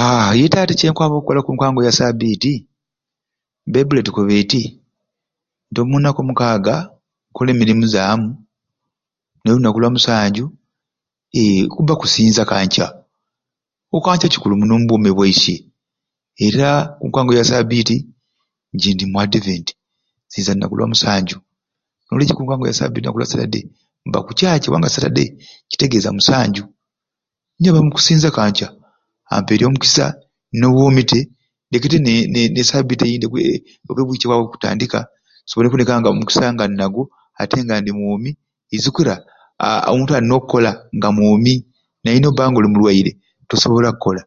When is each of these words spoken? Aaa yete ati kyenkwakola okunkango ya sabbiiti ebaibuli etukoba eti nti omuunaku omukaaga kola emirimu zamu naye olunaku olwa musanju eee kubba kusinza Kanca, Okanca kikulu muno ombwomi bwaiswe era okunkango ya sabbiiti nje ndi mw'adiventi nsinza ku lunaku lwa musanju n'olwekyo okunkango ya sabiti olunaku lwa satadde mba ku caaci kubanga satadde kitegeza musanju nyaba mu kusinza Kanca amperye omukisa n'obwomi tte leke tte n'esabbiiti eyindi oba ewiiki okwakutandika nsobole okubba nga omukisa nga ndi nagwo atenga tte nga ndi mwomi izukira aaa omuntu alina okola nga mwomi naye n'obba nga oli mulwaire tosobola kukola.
Aaa 0.00 0.30
yete 0.40 0.56
ati 0.60 0.74
kyenkwakola 0.78 1.38
okunkango 1.40 1.80
ya 1.86 1.92
sabbiiti 1.98 2.52
ebaibuli 3.68 3.98
etukoba 4.00 4.32
eti 4.42 4.62
nti 5.68 5.78
omuunaku 5.82 6.20
omukaaga 6.22 6.74
kola 7.34 7.48
emirimu 7.52 7.86
zamu 7.94 8.28
naye 9.40 9.52
olunaku 9.54 9.78
olwa 9.78 9.94
musanju 9.94 10.44
eee 11.36 11.62
kubba 11.72 11.94
kusinza 12.00 12.42
Kanca, 12.50 12.86
Okanca 13.96 14.26
kikulu 14.32 14.54
muno 14.58 14.72
ombwomi 14.78 15.10
bwaiswe 15.16 15.54
era 16.46 16.68
okunkango 16.96 17.32
ya 17.38 17.44
sabbiiti 17.50 17.96
nje 18.74 18.90
ndi 18.94 19.04
mw'adiventi 19.10 19.72
nsinza 20.26 20.50
ku 20.52 20.56
lunaku 20.56 20.74
lwa 20.78 20.88
musanju 20.92 21.36
n'olwekyo 22.04 22.32
okunkango 22.36 22.64
ya 22.70 22.78
sabiti 22.78 23.04
olunaku 23.04 23.18
lwa 23.20 23.30
satadde 23.32 23.60
mba 24.06 24.18
ku 24.24 24.30
caaci 24.38 24.66
kubanga 24.66 24.94
satadde 24.94 25.24
kitegeza 25.70 26.10
musanju 26.16 26.62
nyaba 27.60 27.78
mu 27.84 27.90
kusinza 27.96 28.30
Kanca 28.38 28.66
amperye 29.34 29.64
omukisa 29.66 30.04
n'obwomi 30.58 31.02
tte 31.08 31.20
leke 31.70 31.86
tte 31.90 31.98
n'esabbiiti 32.52 33.02
eyindi 33.04 33.26
oba 33.28 33.40
ewiiki 34.00 34.26
okwakutandika 34.28 34.98
nsobole 35.44 35.66
okubba 35.68 35.94
nga 36.00 36.10
omukisa 36.12 36.46
nga 36.54 36.64
ndi 36.66 36.76
nagwo 36.80 37.02
atenga 37.42 37.46
tte 37.64 37.66
nga 37.66 37.76
ndi 37.80 37.90
mwomi 37.98 38.30
izukira 38.76 39.14
aaa 39.62 39.88
omuntu 39.92 40.12
alina 40.14 40.34
okola 40.40 40.70
nga 40.96 41.08
mwomi 41.16 41.54
naye 42.02 42.18
n'obba 42.20 42.42
nga 42.48 42.58
oli 42.58 42.68
mulwaire 42.72 43.12
tosobola 43.48 43.88
kukola. 43.94 44.22